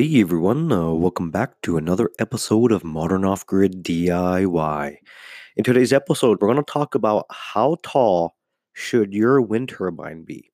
[0.00, 4.96] Hey everyone, uh, welcome back to another episode of Modern Off Grid DIY.
[5.56, 8.34] In today's episode, we're going to talk about how tall
[8.72, 10.50] should your wind turbine be.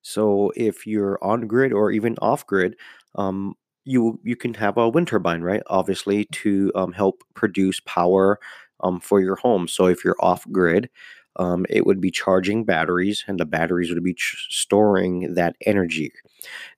[0.00, 2.76] So, if you're on grid or even off grid,
[3.14, 5.62] um, you you can have a wind turbine, right?
[5.66, 8.40] Obviously, to um, help produce power
[8.80, 9.68] um, for your home.
[9.68, 10.88] So, if you're off grid,
[11.36, 16.10] um, it would be charging batteries, and the batteries would be ch- storing that energy.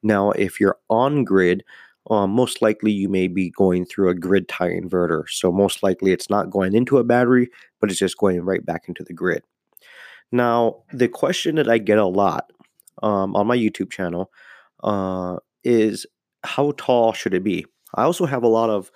[0.02, 1.62] Now, if you're on grid,
[2.09, 5.24] um, most likely you may be going through a grid tie inverter.
[5.28, 7.48] So most likely it's not going into a battery,
[7.80, 9.42] but it's just going right back into the grid.
[10.32, 12.51] Now, the question that I get a lot
[13.02, 14.30] um, on my YouTube channel
[14.82, 16.07] uh, is
[16.45, 17.66] how tall should it be?
[17.95, 18.90] I also have a lot of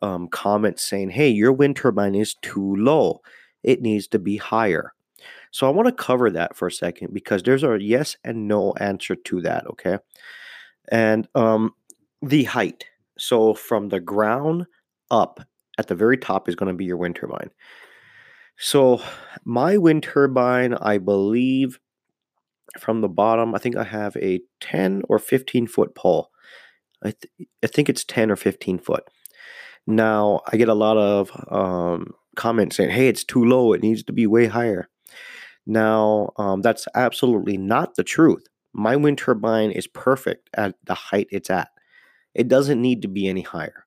[0.00, 3.20] um, comments saying, hey, your wind turbine is too low.
[3.62, 4.92] It needs to be higher.
[5.50, 8.72] So I want to cover that for a second because there's a yes and no
[8.74, 9.98] answer to that, okay?
[10.90, 11.74] And um,
[12.22, 12.84] the height.
[13.18, 14.66] So from the ground
[15.10, 15.40] up
[15.78, 17.50] at the very top is going to be your wind turbine.
[18.58, 19.00] So
[19.44, 21.78] my wind turbine, I believe
[22.78, 26.30] from the bottom, I think I have a 10 or 15 foot pole.
[27.02, 29.04] I, th- I think it's 10 or 15 foot.
[29.86, 33.72] Now, I get a lot of um, comments saying, hey, it's too low.
[33.72, 34.88] It needs to be way higher.
[35.66, 38.46] Now, um, that's absolutely not the truth.
[38.72, 41.68] My wind turbine is perfect at the height it's at.
[42.34, 43.84] It doesn't need to be any higher.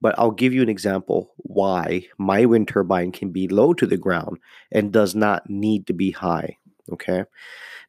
[0.00, 3.98] But I'll give you an example why my wind turbine can be low to the
[3.98, 4.38] ground
[4.72, 6.56] and does not need to be high.
[6.92, 7.24] Okay.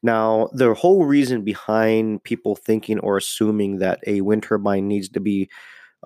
[0.04, 5.20] Now, the whole reason behind people thinking or assuming that a wind turbine needs to
[5.20, 5.50] be,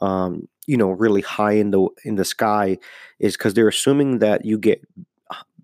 [0.01, 2.78] um, you know, really high in the in the sky
[3.19, 4.81] is because they're assuming that you get,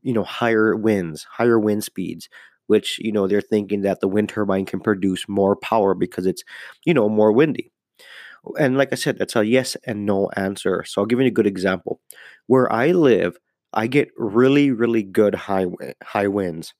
[0.01, 2.29] you know, higher winds, higher wind speeds,
[2.67, 6.43] which you know they're thinking that the wind turbine can produce more power because it's,
[6.85, 7.70] you know, more windy.
[8.59, 10.83] And like I said, that's a yes and no answer.
[10.85, 12.01] So I'll give you a good example.
[12.47, 13.37] Where I live,
[13.73, 15.67] I get really, really good high
[16.03, 16.73] high winds,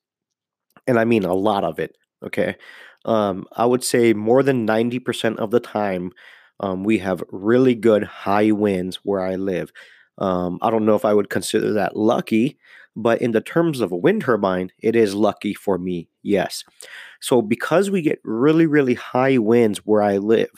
[0.86, 1.96] and I mean a lot of it.
[2.24, 2.56] Okay,
[3.04, 6.12] um, I would say more than ninety percent of the time,
[6.60, 9.72] um, we have really good high winds where I live.
[10.18, 12.58] Um, I don't know if I would consider that lucky,
[12.94, 16.08] but in the terms of a wind turbine, it is lucky for me.
[16.22, 16.64] Yes.
[17.20, 20.50] So because we get really, really high winds where I live,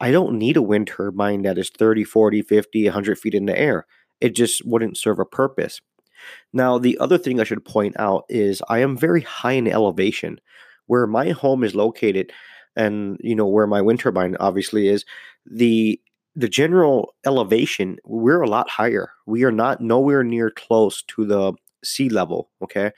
[0.00, 3.58] I don't need a wind turbine that is 30, 40, 50, 100 feet in the
[3.58, 3.86] air.
[4.20, 5.80] It just wouldn't serve a purpose.
[6.52, 10.40] Now, the other thing I should point out is I am very high in elevation.
[10.86, 12.32] Where my home is located,
[12.76, 15.04] and you know where my wind turbine obviously is,
[15.44, 16.00] the
[16.36, 19.10] the general elevation we're a lot higher.
[19.26, 21.54] We are not nowhere near close to the
[21.84, 22.50] sea level.
[22.62, 22.92] Okay,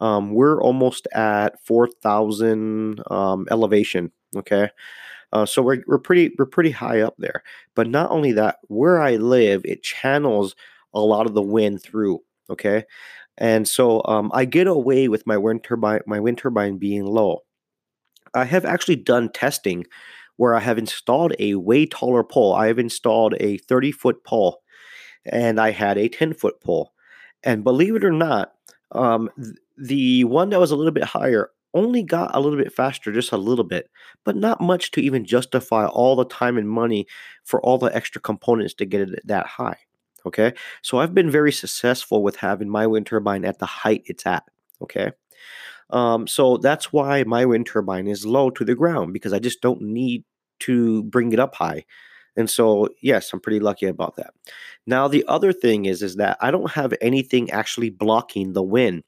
[0.00, 4.10] um, we're almost at four thousand um, elevation.
[4.36, 4.70] Okay,
[5.32, 7.42] uh, so we're, we're pretty we're pretty high up there.
[7.74, 10.54] But not only that, where I live, it channels
[10.94, 12.20] a lot of the wind through.
[12.50, 12.84] Okay,
[13.36, 17.42] and so um, I get away with my wind turbine my wind turbine being low.
[18.34, 19.86] I have actually done testing
[20.36, 22.54] where I have installed a way taller pole.
[22.54, 24.62] I have installed a 30 foot pole,
[25.24, 26.92] and I had a 10 foot pole.
[27.42, 28.52] And believe it or not,
[28.92, 32.72] um, th- the one that was a little bit higher only got a little bit
[32.72, 33.90] faster, just a little bit,
[34.24, 37.06] but not much to even justify all the time and money
[37.44, 39.76] for all the extra components to get it that high.
[40.26, 40.52] Okay.
[40.82, 44.44] So I've been very successful with having my wind turbine at the height it's at.
[44.82, 45.12] Okay.
[45.90, 49.62] Um, so that's why my wind turbine is low to the ground because I just
[49.62, 50.24] don't need
[50.60, 51.84] to bring it up high.
[52.36, 54.32] And so, yes, I'm pretty lucky about that.
[54.86, 59.02] Now, the other thing is, is that I don't have anything actually blocking the wind.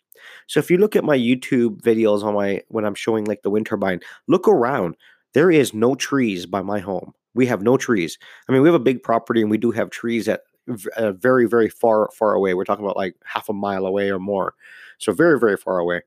[0.46, 3.50] So if you look at my YouTube videos on my when I'm showing like the
[3.50, 4.96] wind turbine, look around.
[5.32, 7.12] There is no trees by my home.
[7.34, 8.18] We have no trees.
[8.48, 10.42] I mean, we have a big property and we do have trees at
[10.96, 12.54] uh, very very far far away.
[12.54, 14.54] We're talking about like half a mile away or more.
[14.98, 16.02] So very very far away.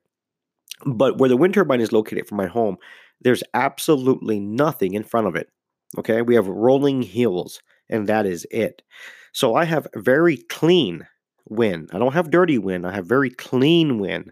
[0.86, 2.77] But where the wind turbine is located from my home,
[3.21, 5.50] there's absolutely nothing in front of it.
[5.98, 6.21] Okay?
[6.21, 8.81] We have rolling hills and that is it.
[9.31, 11.07] So I have very clean
[11.48, 11.90] wind.
[11.94, 12.86] I don't have dirty win.
[12.86, 14.31] I have very clean win.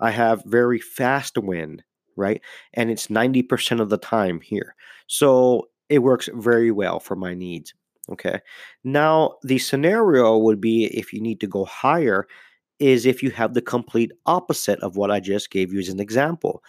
[0.00, 1.82] I have very fast win,
[2.16, 2.40] right?
[2.74, 4.74] And it's 90% of the time here.
[5.06, 7.72] So it works very well for my needs.
[8.10, 8.40] Okay.
[8.84, 12.26] Now, the scenario would be if you need to go higher,
[12.78, 16.00] is if you have the complete opposite of what I just gave you as an
[16.00, 16.62] example.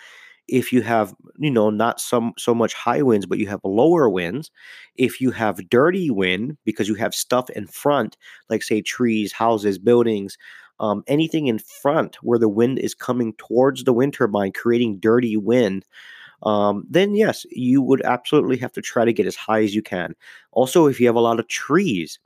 [0.47, 4.09] If you have, you know, not some so much high winds, but you have lower
[4.09, 4.51] winds,
[4.95, 8.17] if you have dirty wind because you have stuff in front,
[8.49, 10.37] like say trees, houses, buildings,
[10.79, 15.35] um, anything in front where the wind is coming towards the wind turbine, creating dirty
[15.37, 15.85] wind,
[16.43, 19.81] um, then yes, you would absolutely have to try to get as high as you
[19.81, 20.15] can.
[20.51, 22.19] Also, if you have a lot of trees,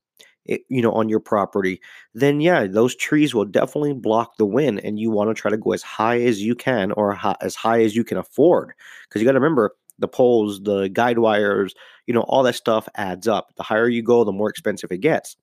[0.46, 1.80] you know, on your property,
[2.14, 5.58] then yeah, those trees will definitely block the wind, and you want to try to
[5.58, 8.74] go as high as you can or as high as you can afford,
[9.08, 11.76] because you got to remember the poles, the guide wires,
[12.08, 13.54] you know, all that stuff adds up.
[13.56, 15.38] The higher you go, the more expensive it gets.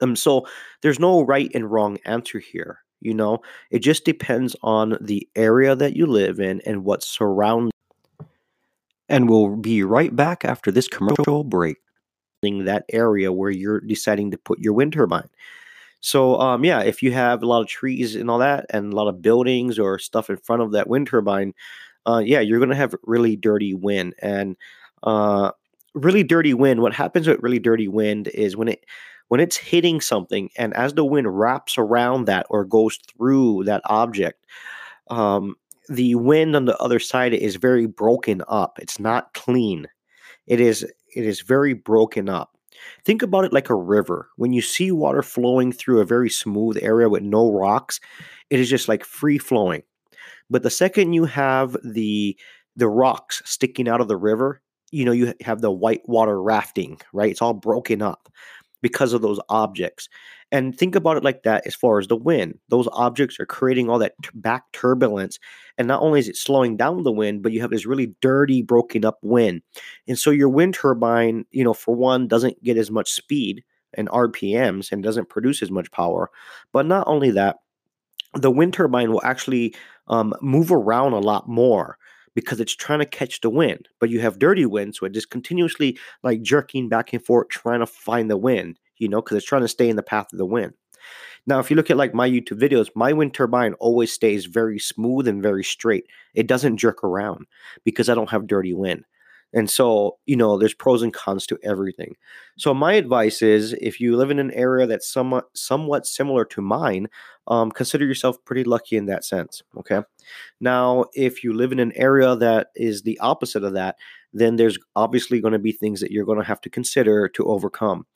[0.00, 0.46] Um, so
[0.82, 2.78] there's no right and wrong answer here.
[3.00, 3.40] You know,
[3.70, 7.72] it just depends on the area that you live in and what surrounds.
[9.08, 11.76] And we'll be right back after this commercial break.
[12.64, 15.28] That area where you're deciding to put your wind turbine.
[16.00, 18.96] So, um, yeah, if you have a lot of trees and all that, and a
[18.96, 21.54] lot of buildings or stuff in front of that wind turbine,
[22.06, 24.14] uh, yeah, you're going to have really dirty wind.
[24.20, 24.56] And
[25.02, 25.52] uh,
[25.94, 28.84] really dirty wind, what happens with really dirty wind is when it
[29.28, 33.82] when it's hitting something and as the wind wraps around that or goes through that
[33.86, 34.44] object
[35.10, 35.56] um,
[35.88, 39.86] the wind on the other side is very broken up it's not clean
[40.46, 42.56] it is it is very broken up.
[43.04, 44.28] Think about it like a river.
[44.36, 48.00] When you see water flowing through a very smooth area with no rocks
[48.50, 49.82] it is just like free flowing.
[50.50, 52.38] But the second you have the
[52.76, 54.60] the rocks sticking out of the river
[54.90, 57.30] you know you have the white water rafting right?
[57.30, 58.28] It's all broken up
[58.84, 60.10] because of those objects.
[60.52, 62.58] And think about it like that as far as the wind.
[62.68, 65.38] Those objects are creating all that back turbulence.
[65.78, 68.60] And not only is it slowing down the wind, but you have this really dirty,
[68.60, 69.62] broken up wind.
[70.06, 73.64] And so your wind turbine, you know, for one, doesn't get as much speed
[73.94, 76.30] and RPMs and doesn't produce as much power.
[76.70, 77.56] But not only that,
[78.34, 79.74] the wind turbine will actually
[80.08, 81.96] um, move around a lot more
[82.34, 83.88] because it's trying to catch the wind.
[84.00, 87.80] But you have dirty wind, so it just continuously like jerking back and forth, trying
[87.80, 90.38] to find the wind, you know, because it's trying to stay in the path of
[90.38, 90.74] the wind.
[91.46, 94.78] Now, if you look at like my YouTube videos, my wind turbine always stays very
[94.78, 96.06] smooth and very straight.
[96.34, 97.46] It doesn't jerk around
[97.84, 99.04] because I don't have dirty wind.
[99.54, 102.16] And so, you know, there's pros and cons to everything.
[102.58, 106.60] So my advice is if you live in an area that's somewhat somewhat similar to
[106.60, 107.06] mine,
[107.46, 109.62] um, consider yourself pretty lucky in that sense.
[109.78, 110.00] Okay.
[110.60, 113.96] Now, if you live in an area that is the opposite of that,
[114.32, 117.44] then there's obviously going to be things that you're going to have to consider to
[117.44, 118.06] overcome.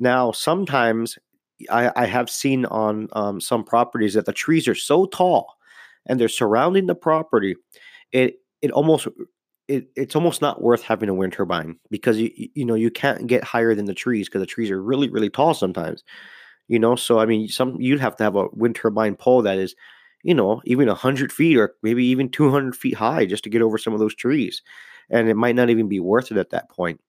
[0.00, 1.18] Now, sometimes
[1.70, 5.56] I, I have seen on um, some properties that the trees are so tall
[6.06, 7.56] and they're surrounding the property,
[8.12, 9.06] it it almost
[9.68, 13.26] it, it's almost not worth having a wind turbine because you you know you can't
[13.26, 16.04] get higher than the trees because the trees are really really tall sometimes
[16.68, 16.96] you know?
[16.96, 19.74] So i mean some you'd have to have a wind turbine pole that is
[20.22, 23.78] you know even 100 feet or maybe even 200 feet high just to get over
[23.78, 24.62] some of those trees
[25.10, 27.00] and it might not even be worth it at that point.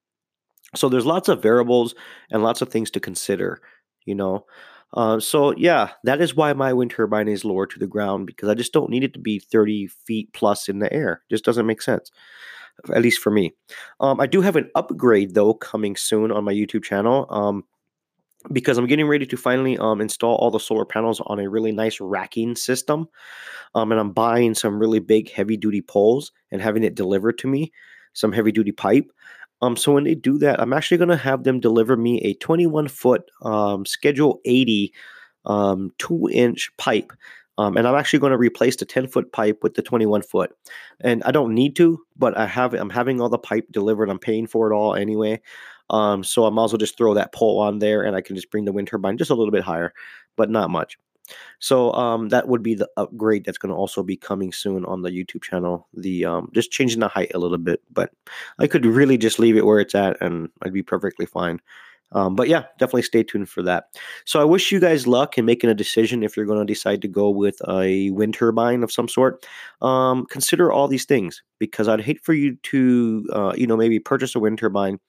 [0.76, 1.96] So there's lots of variables
[2.32, 3.62] and lots of things to consider
[4.06, 4.46] you know
[4.94, 8.50] uh, so yeah, that is why my wind turbine is lower to the ground because
[8.50, 11.22] I just don't need it to be 30 feet plus in the air.
[11.30, 12.12] It just doesn't make sense,
[12.94, 13.54] at least for me.
[14.00, 17.28] Um, I do have an upgrade though coming soon on my YouTube channel.
[17.30, 17.64] Um,
[18.54, 21.72] because I'm getting ready to finally um, install all the solar panels on a really
[21.72, 23.10] nice racking system.
[23.76, 27.48] Um, and I'm buying some really big heavy duty poles and having it delivered to
[27.48, 27.74] me,
[28.14, 29.12] some heavy duty pipe.
[29.62, 32.36] Um, so when they do that, I'm actually going to have them deliver me a
[32.36, 34.94] 21 foot um, Schedule 80
[35.46, 37.12] um, two inch pipe.
[37.60, 40.52] Um, and I'm actually going to replace the 10 foot pipe with the 21 foot.
[41.02, 44.10] And I don't need to, but I have I'm having all the pipe delivered.
[44.10, 45.42] I'm paying for it all anyway.
[45.90, 48.36] Um, so I might as well just throw that pole on there, and I can
[48.36, 49.94] just bring the wind turbine just a little bit higher,
[50.36, 50.98] but not much.
[51.60, 55.02] So um, that would be the upgrade that's going to also be coming soon on
[55.02, 55.88] the YouTube channel.
[55.94, 58.12] The um, just changing the height a little bit, but
[58.60, 61.60] I could really just leave it where it's at, and I'd be perfectly fine.
[62.14, 63.86] Um, but yeah, definitely stay tuned for that.
[64.26, 67.02] So I wish you guys luck in making a decision if you're going to decide
[67.02, 69.46] to go with a wind turbine of some sort.
[69.82, 74.00] Um, consider all these things because I'd hate for you to, uh, you know, maybe
[74.00, 75.00] purchase a wind turbine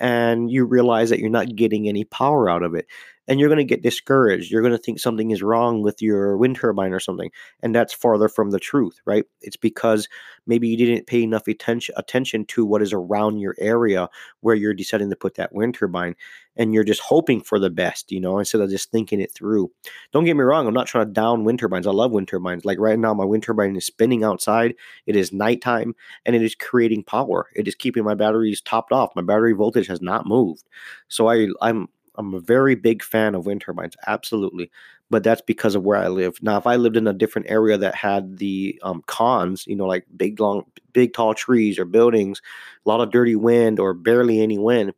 [0.00, 2.86] and you realize that you're not getting any power out of it.
[3.28, 4.50] And you're going to get discouraged.
[4.50, 7.30] You're going to think something is wrong with your wind turbine or something,
[7.62, 9.24] and that's farther from the truth, right?
[9.40, 10.08] It's because
[10.46, 14.08] maybe you didn't pay enough attention attention to what is around your area
[14.40, 16.16] where you're deciding to put that wind turbine,
[16.56, 19.70] and you're just hoping for the best, you know, instead of just thinking it through.
[20.12, 21.86] Don't get me wrong, I'm not trying to down wind turbines.
[21.86, 22.64] I love wind turbines.
[22.64, 24.74] Like right now, my wind turbine is spinning outside.
[25.06, 25.94] It is nighttime,
[26.26, 27.46] and it is creating power.
[27.54, 29.14] It is keeping my batteries topped off.
[29.14, 30.64] My battery voltage has not moved,
[31.08, 34.70] so I I'm I'm a very big fan of wind turbines, absolutely.
[35.10, 36.38] But that's because of where I live.
[36.42, 39.86] Now, if I lived in a different area that had the um, cons, you know,
[39.86, 42.40] like big, long, big, tall trees or buildings,
[42.84, 44.94] a lot of dirty wind or barely any wind,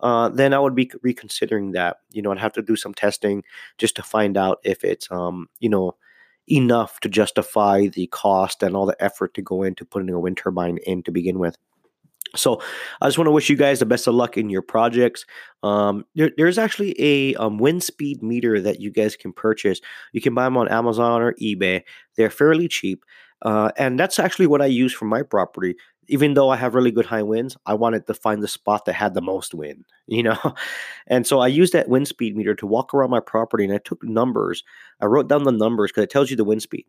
[0.00, 1.98] uh, then I would be reconsidering that.
[2.12, 3.42] You know, I'd have to do some testing
[3.78, 5.96] just to find out if it's, um, you know,
[6.50, 10.36] enough to justify the cost and all the effort to go into putting a wind
[10.38, 11.56] turbine in to begin with.
[12.36, 12.60] So
[13.00, 15.24] I just want to wish you guys the best of luck in your projects.
[15.62, 19.80] Um, there, there's actually a um, wind speed meter that you guys can purchase.
[20.12, 21.82] You can buy them on Amazon or eBay.
[22.16, 23.04] They're fairly cheap.
[23.42, 25.76] Uh, and that's actually what I use for my property.
[26.10, 28.94] Even though I have really good high winds, I wanted to find the spot that
[28.94, 30.54] had the most wind, you know?
[31.06, 33.78] And so I used that wind speed meter to walk around my property and I
[33.78, 34.64] took numbers.
[35.00, 36.86] I wrote down the numbers because it tells you the wind speed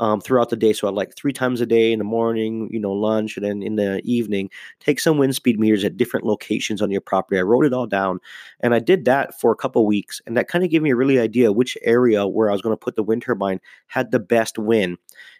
[0.00, 0.72] um, throughout the day.
[0.72, 3.62] So I like three times a day in the morning, you know, lunch, and then
[3.62, 7.38] in the evening, take some wind speed meters at different locations on your property.
[7.38, 8.18] I wrote it all down,
[8.60, 10.96] and I did that for a couple weeks, and that kind of gave me a
[10.96, 14.20] really idea which area where I was going to put the wind turbine had the
[14.20, 14.98] best wind,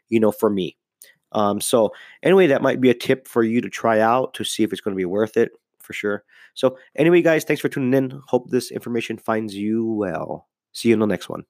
[0.09, 0.77] you know, for me.
[1.33, 1.93] Um, so
[2.23, 4.83] anyway, that might be a tip for you to try out to see if it's
[4.83, 6.25] going to be worth it for sure.
[6.55, 8.21] So anyway, guys, thanks for tuning in.
[8.27, 10.49] Hope this information finds you well.
[10.73, 11.45] See you in the next one.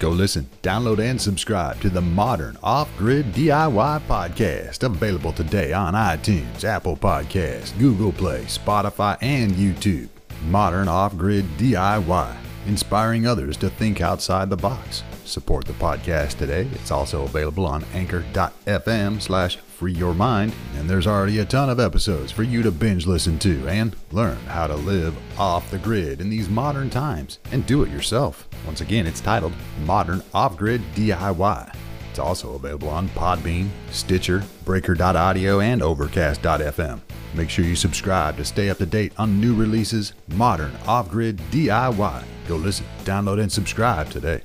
[0.00, 5.92] Go listen, download, and subscribe to the Modern Off Grid DIY Podcast, available today on
[5.92, 10.08] iTunes, Apple Podcasts, Google Play, Spotify, and YouTube.
[10.48, 12.34] Modern Off Grid DIY,
[12.66, 15.02] inspiring others to think outside the box.
[15.26, 16.66] Support the podcast today.
[16.72, 21.80] It's also available on anchor.fm slash free your mind, and there's already a ton of
[21.80, 26.20] episodes for you to binge listen to and learn how to live off the grid
[26.20, 28.46] in these modern times and do it yourself.
[28.66, 29.54] Once again, it's titled
[29.86, 31.74] Modern Off Grid DIY.
[32.10, 37.00] It's also available on Podbean, Stitcher, Breaker.audio, and Overcast.fm.
[37.32, 41.38] Make sure you subscribe to stay up to date on new releases, Modern Off Grid
[41.50, 42.24] DIY.
[42.46, 44.42] Go listen, download, and subscribe today.